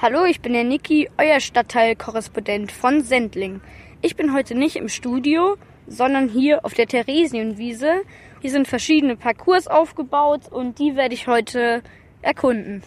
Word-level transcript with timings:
Hallo, 0.00 0.24
ich 0.26 0.40
bin 0.40 0.52
der 0.52 0.62
Niki, 0.62 1.10
euer 1.18 1.40
Stadtteilkorrespondent 1.40 2.70
von 2.70 3.02
Sendling. 3.02 3.60
Ich 4.00 4.14
bin 4.14 4.32
heute 4.32 4.54
nicht 4.54 4.76
im 4.76 4.88
Studio, 4.88 5.56
sondern 5.88 6.28
hier 6.28 6.64
auf 6.64 6.72
der 6.72 6.86
Theresienwiese. 6.86 8.02
Hier 8.40 8.50
sind 8.52 8.68
verschiedene 8.68 9.16
Parcours 9.16 9.66
aufgebaut 9.66 10.42
und 10.52 10.78
die 10.78 10.94
werde 10.94 11.14
ich 11.14 11.26
heute 11.26 11.82
erkunden. 12.22 12.84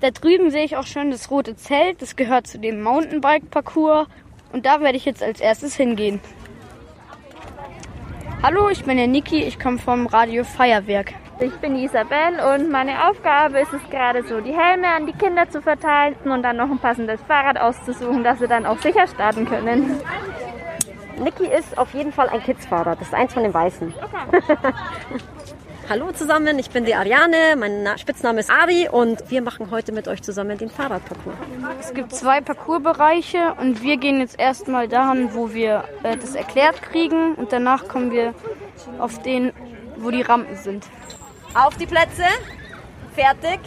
Da 0.00 0.10
drüben 0.10 0.50
sehe 0.50 0.64
ich 0.64 0.76
auch 0.76 0.86
schon 0.86 1.12
das 1.12 1.30
rote 1.30 1.54
Zelt, 1.54 2.02
das 2.02 2.16
gehört 2.16 2.48
zu 2.48 2.58
dem 2.58 2.82
Mountainbike-Parcours 2.82 4.08
und 4.52 4.66
da 4.66 4.80
werde 4.80 4.98
ich 4.98 5.04
jetzt 5.04 5.22
als 5.22 5.40
erstes 5.40 5.76
hingehen. 5.76 6.18
Hallo, 8.42 8.68
ich 8.68 8.82
bin 8.82 8.96
der 8.96 9.06
Niki, 9.06 9.44
ich 9.44 9.60
komme 9.60 9.78
vom 9.78 10.08
Radio 10.08 10.42
Feuerwerk. 10.42 11.14
Ich 11.40 11.54
bin 11.60 11.76
Isabel 11.76 12.40
und 12.52 12.68
meine 12.68 13.08
Aufgabe 13.08 13.60
ist 13.60 13.72
es 13.72 13.90
gerade 13.90 14.24
so, 14.24 14.40
die 14.40 14.52
Helme 14.52 14.88
an 14.88 15.06
die 15.06 15.12
Kinder 15.12 15.48
zu 15.48 15.62
verteilen 15.62 16.16
und 16.24 16.42
dann 16.42 16.56
noch 16.56 16.68
ein 16.68 16.80
passendes 16.80 17.20
Fahrrad 17.28 17.58
auszusuchen, 17.58 18.24
dass 18.24 18.40
sie 18.40 18.48
dann 18.48 18.66
auch 18.66 18.78
sicher 18.78 19.06
starten 19.06 19.46
können. 19.46 20.00
Niki 21.16 21.46
ist 21.46 21.78
auf 21.78 21.94
jeden 21.94 22.12
Fall 22.12 22.28
ein 22.28 22.42
Kidsfahrrad. 22.42 23.00
Das 23.00 23.08
ist 23.08 23.14
eins 23.14 23.34
von 23.34 23.44
den 23.44 23.54
weißen. 23.54 23.94
Okay. 24.02 24.42
Hallo 25.88 26.12
zusammen, 26.12 26.58
ich 26.58 26.68
bin 26.68 26.84
die 26.84 26.94
Ariane, 26.94 27.56
mein 27.56 27.86
Spitzname 27.96 28.40
ist 28.40 28.50
Ari 28.50 28.90
und 28.90 29.30
wir 29.30 29.40
machen 29.40 29.70
heute 29.70 29.92
mit 29.92 30.06
euch 30.06 30.22
zusammen 30.22 30.58
den 30.58 30.68
Fahrradparcours. 30.68 31.36
Es 31.80 31.94
gibt 31.94 32.14
zwei 32.14 32.42
Parcoursbereiche 32.42 33.54
und 33.58 33.82
wir 33.82 33.96
gehen 33.96 34.20
jetzt 34.20 34.38
erstmal 34.38 34.86
dahin, 34.86 35.32
wo 35.32 35.54
wir 35.54 35.84
äh, 36.02 36.18
das 36.18 36.34
erklärt 36.34 36.82
kriegen 36.82 37.36
und 37.36 37.52
danach 37.52 37.88
kommen 37.88 38.10
wir 38.10 38.34
auf 38.98 39.22
den, 39.22 39.52
wo 39.96 40.10
die 40.10 40.20
Rampen 40.20 40.56
sind. 40.56 40.84
Auf 41.54 41.76
die 41.76 41.86
Plätze. 41.86 42.24
Fertig. 43.14 43.60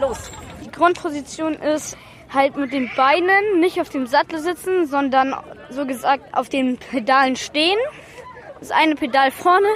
Los. 0.00 0.30
Die 0.64 0.70
Grundposition 0.70 1.54
ist 1.54 1.96
halt 2.32 2.56
mit 2.56 2.72
den 2.72 2.90
Beinen 2.96 3.60
nicht 3.60 3.80
auf 3.80 3.88
dem 3.88 4.06
Sattel 4.06 4.40
sitzen, 4.40 4.86
sondern 4.86 5.34
so 5.70 5.86
gesagt 5.86 6.34
auf 6.34 6.48
den 6.48 6.78
Pedalen 6.78 7.36
stehen. 7.36 7.78
Das 8.58 8.70
eine 8.70 8.94
Pedal 8.94 9.30
vorne, 9.30 9.68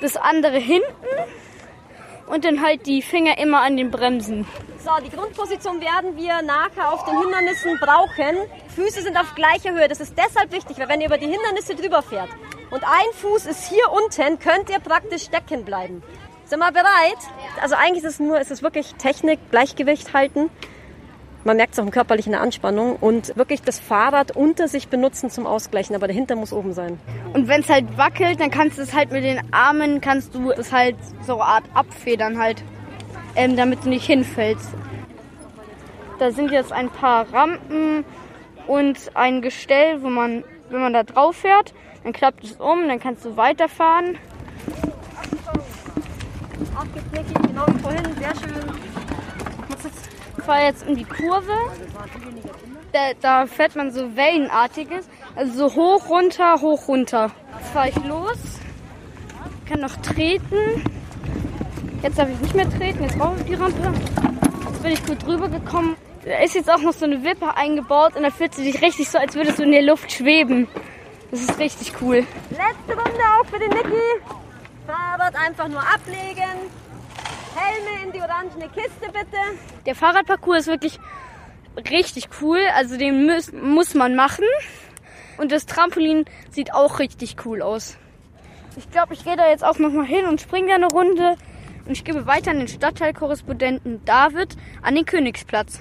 das 0.00 0.16
andere 0.16 0.58
hinten 0.58 0.84
und 2.26 2.44
dann 2.44 2.62
halt 2.62 2.86
die 2.86 3.02
Finger 3.02 3.38
immer 3.38 3.62
an 3.62 3.76
den 3.76 3.90
Bremsen. 3.90 4.46
So, 4.78 4.90
die 5.04 5.14
Grundposition 5.14 5.80
werden 5.80 6.16
wir 6.16 6.42
nachher 6.42 6.92
auf 6.92 7.04
den 7.04 7.18
Hindernissen 7.20 7.78
brauchen. 7.80 8.36
Füße 8.74 9.02
sind 9.02 9.16
auf 9.16 9.34
gleicher 9.34 9.72
Höhe. 9.72 9.88
Das 9.88 10.00
ist 10.00 10.14
deshalb 10.16 10.52
wichtig, 10.52 10.78
weil 10.78 10.88
wenn 10.88 11.00
ihr 11.00 11.06
über 11.06 11.18
die 11.18 11.26
Hindernisse 11.26 11.74
drüber 11.74 12.02
fährt 12.02 12.28
und 12.70 12.84
ein 12.84 13.12
Fuß 13.14 13.46
ist 13.46 13.68
hier 13.68 13.90
unten, 13.90 14.38
könnt 14.38 14.70
ihr 14.70 14.78
praktisch 14.78 15.24
stecken 15.24 15.64
bleiben. 15.64 16.02
Sind 16.48 16.60
wir 16.60 16.72
bereit? 16.72 17.18
Also 17.60 17.74
eigentlich 17.74 18.04
ist 18.04 18.12
es 18.12 18.20
nur, 18.20 18.40
ist 18.40 18.50
es 18.50 18.62
wirklich 18.62 18.94
Technik, 18.94 19.38
Gleichgewicht 19.50 20.14
halten. 20.14 20.48
Man 21.44 21.58
merkt 21.58 21.74
es 21.74 21.78
auch 21.78 21.84
im 21.84 21.90
körperlichen 21.90 22.34
Anspannung 22.34 22.96
und 22.96 23.36
wirklich 23.36 23.60
das 23.60 23.78
Fahrrad 23.78 24.34
unter 24.34 24.66
sich 24.66 24.88
benutzen 24.88 25.28
zum 25.28 25.46
Ausgleichen, 25.46 25.94
aber 25.94 26.08
dahinter 26.08 26.36
muss 26.36 26.54
oben 26.54 26.72
sein. 26.72 26.98
Und 27.34 27.48
wenn 27.48 27.60
es 27.60 27.68
halt 27.68 27.98
wackelt, 27.98 28.40
dann 28.40 28.50
kannst 28.50 28.78
du 28.78 28.82
es 28.82 28.94
halt 28.94 29.12
mit 29.12 29.24
den 29.24 29.42
Armen, 29.52 30.00
kannst 30.00 30.34
du 30.34 30.50
es 30.50 30.72
halt 30.72 30.96
so 31.26 31.34
eine 31.34 31.44
Art 31.44 31.64
abfedern 31.74 32.38
halt, 32.38 32.64
ähm, 33.36 33.54
damit 33.54 33.84
du 33.84 33.90
nicht 33.90 34.06
hinfällst. 34.06 34.70
Da 36.18 36.30
sind 36.30 36.50
jetzt 36.50 36.72
ein 36.72 36.88
paar 36.88 37.30
Rampen 37.30 38.06
und 38.66 38.98
ein 39.14 39.42
Gestell, 39.42 40.02
wo 40.02 40.08
man, 40.08 40.44
wenn 40.70 40.80
man 40.80 40.94
da 40.94 41.02
drauf 41.02 41.36
fährt, 41.36 41.74
dann 42.04 42.14
klappt 42.14 42.42
es 42.42 42.52
um, 42.52 42.88
dann 42.88 43.00
kannst 43.00 43.26
du 43.26 43.36
weiterfahren. 43.36 44.16
Abgeknickt, 46.88 47.46
genau 47.46 47.66
wie 47.66 47.78
vorhin, 47.80 48.04
sehr 48.18 48.34
schön. 48.34 48.72
Ich 50.38 50.44
fahre 50.44 50.64
jetzt 50.64 50.86
in 50.86 50.96
die 50.96 51.04
Kurve. 51.04 51.52
Da, 52.92 53.12
da, 53.20 53.46
fährt 53.46 53.76
man 53.76 53.90
so 53.90 54.16
wellenartiges. 54.16 55.08
Also 55.36 55.68
so 55.68 55.74
hoch, 55.74 56.08
runter, 56.08 56.60
hoch, 56.60 56.88
runter. 56.88 57.30
Jetzt 57.58 57.70
fahre 57.72 57.88
ich 57.90 58.04
los. 58.04 58.38
Kann 59.68 59.80
noch 59.80 59.94
treten. 59.96 60.82
Jetzt 62.02 62.18
darf 62.18 62.28
ich 62.30 62.40
nicht 62.40 62.54
mehr 62.54 62.70
treten. 62.70 63.02
Jetzt 63.02 63.20
rauf 63.20 63.34
die 63.46 63.54
Rampe. 63.54 63.92
Jetzt 64.70 64.82
bin 64.82 64.92
ich 64.92 65.06
gut 65.06 65.26
drüber 65.26 65.48
gekommen. 65.48 65.96
Da 66.24 66.38
ist 66.38 66.54
jetzt 66.54 66.70
auch 66.70 66.80
noch 66.80 66.92
so 66.92 67.04
eine 67.04 67.22
Wippe 67.22 67.54
eingebaut 67.56 68.16
und 68.16 68.22
da 68.22 68.30
fühlt 68.30 68.54
sie 68.54 68.64
sich 68.64 68.80
richtig 68.80 69.10
so, 69.10 69.18
als 69.18 69.34
würdest 69.34 69.58
du 69.58 69.64
in 69.64 69.72
der 69.72 69.82
Luft 69.82 70.10
schweben. 70.12 70.68
Das 71.30 71.40
ist 71.40 71.58
richtig 71.58 71.92
cool. 72.00 72.24
Letzte 72.50 72.94
Runde 72.94 73.20
auch 73.38 73.46
für 73.46 73.58
den 73.58 73.68
Niki. 73.68 74.47
Fahrrad 75.28 75.46
einfach 75.46 75.68
nur 75.68 75.80
ablegen. 75.80 76.70
Helme 77.54 78.04
in 78.04 78.12
die 78.12 78.20
orangene 78.20 78.68
Kiste 78.68 79.06
bitte. 79.06 79.36
Der 79.84 79.94
Fahrradparcours 79.94 80.60
ist 80.60 80.66
wirklich 80.68 80.98
richtig 81.90 82.28
cool. 82.40 82.60
Also 82.74 82.96
den 82.96 83.26
muss, 83.26 83.52
muss 83.52 83.94
man 83.94 84.14
machen. 84.14 84.44
Und 85.38 85.52
das 85.52 85.66
Trampolin 85.66 86.24
sieht 86.50 86.72
auch 86.72 86.98
richtig 86.98 87.36
cool 87.44 87.62
aus. 87.62 87.96
Ich 88.76 88.90
glaube, 88.90 89.14
ich 89.14 89.24
gehe 89.24 89.36
da 89.36 89.48
jetzt 89.48 89.64
auch 89.64 89.78
nochmal 89.78 90.06
hin 90.06 90.24
und 90.26 90.40
springe 90.40 90.68
da 90.68 90.74
eine 90.74 90.86
Runde. 90.86 91.36
Und 91.84 91.92
ich 91.92 92.04
gebe 92.04 92.26
weiter 92.26 92.50
an 92.50 92.58
den 92.58 92.68
Stadtteilkorrespondenten 92.68 94.04
David 94.04 94.56
an 94.82 94.94
den 94.94 95.04
Königsplatz. 95.04 95.80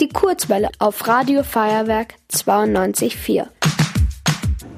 Die 0.00 0.08
Kurzwelle 0.08 0.70
auf 0.78 1.06
Radio 1.06 1.42
Feuerwerk 1.42 2.14
92.4. 2.32 3.46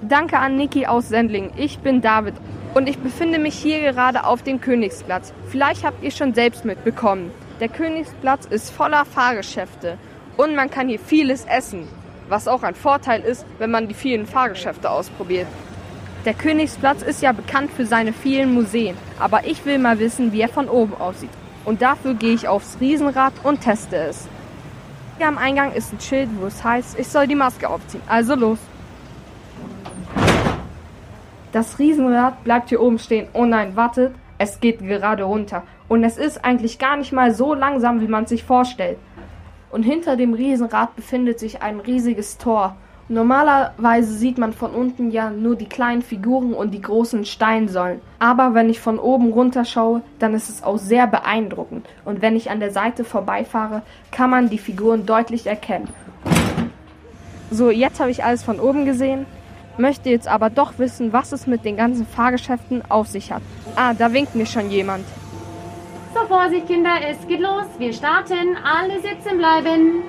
Danke 0.03 0.39
an 0.39 0.57
Niki 0.57 0.87
aus 0.87 1.09
Sendling. 1.09 1.53
Ich 1.57 1.79
bin 1.79 2.01
David 2.01 2.35
und 2.77 2.91
ich 2.91 2.99
befinde 2.99 3.39
mich 3.39 3.55
hier 3.55 3.81
gerade 3.81 4.25
auf 4.25 4.43
dem 4.43 4.61
Königsplatz. 4.61 5.33
Vielleicht 5.49 5.83
habt 5.83 6.05
ihr 6.05 6.11
schon 6.11 6.35
selbst 6.35 6.67
mitbekommen. 6.67 7.31
Der 7.59 7.71
Königsplatz 7.71 8.45
ist 8.45 8.69
voller 8.69 9.07
Fahrgeschäfte 9.07 9.97
und 10.37 10.55
man 10.55 10.71
kann 10.71 10.87
hier 10.87 10.99
vieles 10.99 11.47
essen, 11.47 11.89
was 12.29 12.47
auch 12.47 12.63
ein 12.63 12.75
Vorteil 12.75 13.23
ist, 13.23 13.47
wenn 13.57 13.71
man 13.71 13.89
die 13.89 13.95
vielen 13.95 14.27
Fahrgeschäfte 14.27 14.91
ausprobiert. 14.91 15.47
Der 16.27 16.35
Königsplatz 16.35 17.01
ist 17.01 17.23
ja 17.23 17.33
bekannt 17.33 17.71
für 17.71 17.87
seine 17.87 18.13
vielen 18.13 18.53
Museen, 18.53 18.95
aber 19.19 19.47
ich 19.47 19.65
will 19.65 19.79
mal 19.79 19.99
wissen, 19.99 20.33
wie 20.33 20.43
er 20.43 20.51
von 20.51 20.69
oben 20.69 20.93
aussieht. 20.97 21.31
Und 21.65 21.81
dafür 21.81 22.13
gehe 22.13 22.35
ich 22.35 22.47
aufs 22.47 22.77
Riesenrad 22.79 23.33
und 23.43 23.63
teste 23.63 23.97
es. 23.97 24.29
Hier 25.17 25.29
am 25.29 25.39
Eingang 25.39 25.73
ist 25.73 25.95
ein 25.95 26.01
Schild, 26.01 26.29
wo 26.39 26.45
es 26.45 26.63
heißt, 26.63 26.99
ich 26.99 27.09
soll 27.09 27.27
die 27.27 27.37
Maske 27.37 27.71
aufziehen. 27.71 28.03
Also 28.07 28.35
los! 28.35 28.59
Das 31.57 31.79
Riesenrad 31.79 32.45
bleibt 32.45 32.69
hier 32.69 32.83
oben 32.83 32.99
stehen. 32.99 33.29
Oh 33.33 33.47
nein, 33.47 33.77
wartet, 33.77 34.15
es 34.37 34.61
geht 34.61 34.81
gerade 34.81 35.23
runter. 35.23 35.63
Und 35.89 36.05
es 36.05 36.19
ist 36.19 36.45
eigentlich 36.45 36.79
gar 36.79 36.99
nicht 36.99 37.15
mal 37.15 37.33
so 37.33 37.55
langsam, 37.55 38.03
wie 38.03 38.09
man 38.09 38.27
sich 38.27 38.45
vorstellt. 38.45 38.99
Und 39.71 39.83
hinter 39.83 40.17
dem 40.19 40.35
Riesenrad 40.35 40.95
befindet 40.97 41.39
sich 41.39 41.63
ein 41.63 41.81
riesiges 41.81 42.37
Tor. 42.37 42.77
Normalerweise 43.09 44.13
sieht 44.13 44.37
man 44.37 44.53
von 44.53 44.73
unten 44.73 45.11
ja 45.11 45.31
nur 45.31 45.57
die 45.57 45.65
kleinen 45.67 46.03
Figuren 46.03 46.53
und 46.53 46.75
die 46.75 46.83
großen 46.83 47.25
Steinsäulen. 47.25 48.03
Aber 48.19 48.53
wenn 48.53 48.69
ich 48.69 48.79
von 48.79 48.99
oben 48.99 49.33
runter 49.33 49.65
schaue, 49.65 50.03
dann 50.19 50.35
ist 50.35 50.51
es 50.51 50.63
auch 50.63 50.77
sehr 50.77 51.07
beeindruckend. 51.07 51.87
Und 52.05 52.21
wenn 52.21 52.37
ich 52.37 52.51
an 52.51 52.61
der 52.61 52.71
Seite 52.71 53.03
vorbeifahre, 53.03 53.81
kann 54.11 54.29
man 54.29 54.51
die 54.51 54.59
Figuren 54.59 55.07
deutlich 55.07 55.47
erkennen. 55.47 55.89
So, 57.51 57.71
jetzt 57.71 57.99
habe 57.99 58.11
ich 58.11 58.25
alles 58.25 58.43
von 58.43 58.61
oben 58.61 58.85
gesehen 58.85 59.25
möchte 59.79 60.11
jetzt 60.11 60.29
aber 60.29 60.51
doch 60.51 60.79
wissen, 60.79 61.13
was 61.13 61.33
es 61.33 61.47
mit 61.47 61.65
den 61.65 61.77
ganzen 61.77 62.07
Fahrgeschäften 62.07 62.83
auf 62.89 63.09
sich 63.09 63.33
hat. 63.33 63.43
Ah, 63.75 63.95
da 63.95 64.13
winkt 64.13 64.35
mir 64.35 64.47
schon 64.47 64.71
jemand. 64.71 65.05
So, 66.15 66.27
Vorsicht, 66.27 66.67
Kinder, 66.67 66.95
es 67.09 67.27
geht 67.27 67.41
los. 67.41 67.67
Wir 67.79 67.93
starten. 67.93 68.57
Alle 68.65 68.95
sitzen 69.01 69.39
bleiben. 69.39 70.03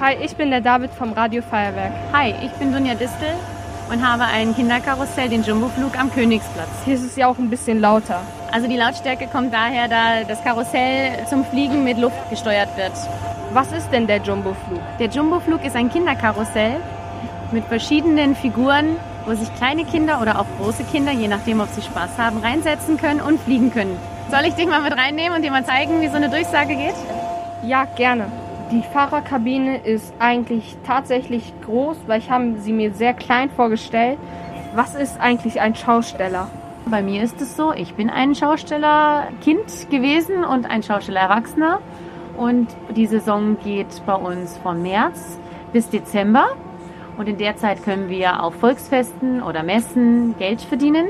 Hi, 0.00 0.14
ich 0.22 0.36
bin 0.36 0.50
der 0.50 0.60
David 0.60 0.90
vom 0.90 1.12
Radio 1.12 1.40
Feuerwerk. 1.42 1.92
Hi, 2.12 2.34
ich 2.44 2.52
bin 2.58 2.72
Dunja 2.72 2.94
Distel 2.94 3.32
und 3.90 4.06
habe 4.06 4.24
ein 4.24 4.54
Kinderkarussell, 4.54 5.28
den 5.30 5.42
Jumboflug 5.42 5.98
am 5.98 6.12
Königsplatz. 6.12 6.68
Hier 6.84 6.94
ist 6.94 7.04
es 7.04 7.16
ja 7.16 7.28
auch 7.28 7.38
ein 7.38 7.48
bisschen 7.48 7.80
lauter. 7.80 8.20
Also 8.52 8.68
die 8.68 8.76
Lautstärke 8.76 9.26
kommt 9.28 9.54
daher, 9.54 9.88
da 9.88 10.24
das 10.28 10.42
Karussell 10.44 11.26
zum 11.28 11.44
Fliegen 11.46 11.84
mit 11.84 11.98
Luft 11.98 12.28
gesteuert 12.28 12.76
wird. 12.76 12.92
Was 13.52 13.72
ist 13.72 13.88
denn 13.90 14.06
der 14.06 14.18
Jumboflug? 14.18 14.80
Der 14.98 15.08
Jumboflug 15.08 15.64
ist 15.64 15.76
ein 15.76 15.88
Kinderkarussell, 15.88 16.76
mit 17.52 17.64
verschiedenen 17.64 18.34
Figuren, 18.34 18.96
wo 19.26 19.34
sich 19.34 19.54
kleine 19.56 19.84
Kinder 19.84 20.20
oder 20.20 20.40
auch 20.40 20.46
große 20.60 20.84
Kinder, 20.84 21.12
je 21.12 21.28
nachdem, 21.28 21.60
ob 21.60 21.68
sie 21.68 21.82
Spaß 21.82 22.18
haben, 22.18 22.38
reinsetzen 22.38 22.96
können 22.96 23.20
und 23.20 23.40
fliegen 23.40 23.72
können. 23.72 23.96
Soll 24.30 24.44
ich 24.46 24.54
dich 24.54 24.66
mal 24.66 24.82
mit 24.82 24.96
reinnehmen 24.96 25.36
und 25.36 25.42
dir 25.42 25.50
mal 25.50 25.64
zeigen, 25.64 26.00
wie 26.00 26.08
so 26.08 26.16
eine 26.16 26.28
Durchsage 26.28 26.74
geht? 26.74 26.94
Ja, 27.62 27.84
gerne. 27.84 28.26
Die 28.72 28.82
Fahrerkabine 28.82 29.78
ist 29.78 30.12
eigentlich 30.18 30.76
tatsächlich 30.84 31.52
groß, 31.64 31.96
weil 32.08 32.18
ich 32.18 32.30
habe 32.30 32.54
sie 32.58 32.72
mir 32.72 32.92
sehr 32.92 33.14
klein 33.14 33.50
vorgestellt. 33.50 34.18
Was 34.74 34.96
ist 34.96 35.20
eigentlich 35.20 35.60
ein 35.60 35.76
Schausteller? 35.76 36.48
Bei 36.86 37.02
mir 37.02 37.22
ist 37.22 37.40
es 37.40 37.56
so, 37.56 37.72
ich 37.72 37.94
bin 37.94 38.10
ein 38.10 38.34
Schaustellerkind 38.34 39.90
gewesen 39.90 40.44
und 40.44 40.68
ein 40.68 40.82
Schaustellererwachsener. 40.82 41.80
Und 42.36 42.68
die 42.94 43.06
Saison 43.06 43.56
geht 43.62 44.02
bei 44.04 44.14
uns 44.14 44.58
von 44.58 44.82
März 44.82 45.38
bis 45.72 45.88
Dezember. 45.88 46.48
Und 47.16 47.28
in 47.28 47.38
der 47.38 47.56
Zeit 47.56 47.82
können 47.82 48.08
wir 48.08 48.42
auf 48.42 48.54
Volksfesten 48.56 49.42
oder 49.42 49.62
Messen 49.62 50.36
Geld 50.38 50.60
verdienen 50.60 51.06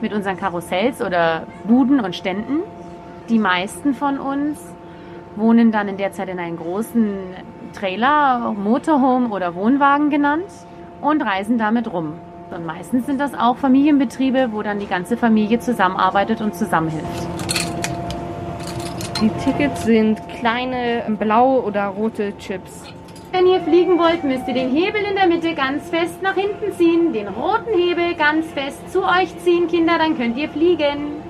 mit 0.00 0.12
unseren 0.12 0.36
Karussells 0.36 1.00
oder 1.00 1.46
Buden 1.64 2.00
und 2.00 2.14
Ständen. 2.14 2.60
Die 3.28 3.38
meisten 3.38 3.94
von 3.94 4.18
uns 4.18 4.60
wohnen 5.34 5.72
dann 5.72 5.88
in 5.88 5.96
der 5.96 6.12
Zeit 6.12 6.28
in 6.28 6.38
einem 6.38 6.56
großen 6.56 7.14
Trailer, 7.72 8.52
Motorhome 8.52 9.28
oder 9.28 9.54
Wohnwagen 9.54 10.10
genannt 10.10 10.50
und 11.00 11.22
reisen 11.22 11.58
damit 11.58 11.92
rum. 11.92 12.14
Und 12.50 12.64
meistens 12.64 13.06
sind 13.06 13.20
das 13.20 13.34
auch 13.34 13.56
Familienbetriebe, 13.56 14.50
wo 14.52 14.62
dann 14.62 14.78
die 14.78 14.86
ganze 14.86 15.16
Familie 15.16 15.58
zusammenarbeitet 15.58 16.40
und 16.40 16.54
zusammenhilft. 16.54 17.26
Die 19.20 19.30
Tickets 19.44 19.84
sind 19.84 20.20
kleine 20.28 21.04
blaue 21.18 21.62
oder 21.62 21.86
rote 21.86 22.36
Chips. 22.38 22.84
Wenn 23.32 23.46
ihr 23.46 23.60
fliegen 23.60 23.98
wollt, 23.98 24.24
müsst 24.24 24.48
ihr 24.48 24.54
den 24.54 24.70
Hebel 24.70 25.02
in 25.02 25.16
der 25.16 25.26
Mitte 25.26 25.54
ganz 25.54 25.88
fest 25.90 26.22
nach 26.22 26.34
hinten 26.34 26.72
ziehen, 26.76 27.12
den 27.12 27.28
roten 27.28 27.72
Hebel 27.76 28.14
ganz 28.14 28.46
fest 28.52 28.90
zu 28.92 29.02
euch 29.02 29.36
ziehen, 29.44 29.68
Kinder, 29.68 29.98
dann 29.98 30.16
könnt 30.16 30.36
ihr 30.36 30.48
fliegen. 30.48 31.22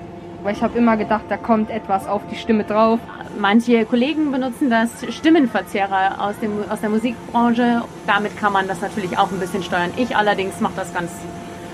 Weil 0.43 0.53
ich 0.53 0.61
habe 0.61 0.77
immer 0.77 0.95
gedacht, 0.95 1.25
da 1.29 1.37
kommt 1.37 1.69
etwas 1.69 2.07
auf 2.07 2.21
die 2.31 2.35
Stimme 2.35 2.63
drauf. 2.63 2.99
Manche 3.37 3.85
Kollegen 3.85 4.31
benutzen 4.31 4.69
das 4.69 4.89
Stimmenverzerrer 5.09 6.21
aus, 6.21 6.39
dem, 6.39 6.51
aus 6.69 6.79
der 6.79 6.89
Musikbranche. 6.89 7.81
Damit 8.05 8.37
kann 8.37 8.53
man 8.53 8.67
das 8.67 8.81
natürlich 8.81 9.17
auch 9.17 9.31
ein 9.31 9.39
bisschen 9.39 9.63
steuern. 9.63 9.91
Ich 9.97 10.15
allerdings 10.15 10.61
mache 10.61 10.75
das 10.75 10.93
ganz 10.93 11.11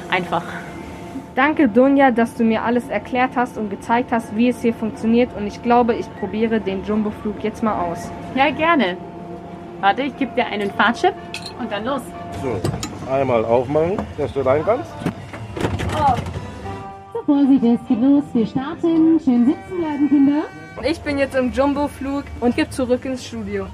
einfach. 0.10 0.44
Danke, 1.36 1.68
Dunja, 1.68 2.12
dass 2.12 2.36
du 2.36 2.44
mir 2.44 2.64
alles 2.64 2.88
erklärt 2.90 3.32
hast 3.36 3.58
und 3.58 3.70
gezeigt 3.70 4.12
hast, 4.12 4.36
wie 4.36 4.50
es 4.50 4.62
hier 4.62 4.74
funktioniert. 4.74 5.36
Und 5.36 5.48
ich 5.48 5.62
glaube, 5.62 5.96
ich 5.96 6.06
probiere 6.20 6.60
den 6.62 6.84
Jumbo-Flug 6.84 7.44
jetzt 7.44 7.64
mal 7.64 7.80
aus. 7.80 8.10
Ja, 8.36 8.50
gerne. 8.52 8.98
Warte, 9.84 10.04
ich 10.04 10.16
gebe 10.16 10.34
dir 10.34 10.46
einen 10.46 10.72
Fahrtchip 10.72 11.14
und 11.60 11.70
dann 11.70 11.84
los. 11.84 12.02
So, 12.42 12.58
einmal 13.12 13.44
aufmachen, 13.44 13.98
dass 14.18 14.32
du 14.32 14.40
rein 14.40 14.64
kannst. 14.64 14.90
So, 15.92 17.20
Vorsicht, 17.26 17.64
es 17.66 17.88
geht 17.90 18.02
los. 18.02 18.24
Wir 18.32 18.48
starten. 18.48 19.20
Schön 19.20 19.46
sitzen 19.46 19.78
bleiben, 19.78 20.08
Kinder. 20.08 20.44
Ich 20.90 21.02
bin 21.02 21.18
jetzt 21.18 21.36
im 21.36 21.52
Jumbo-Flug 21.52 22.24
und 22.40 22.56
gehe 22.56 22.70
zurück 22.70 23.04
ins 23.04 23.26
Studio. 23.26 23.66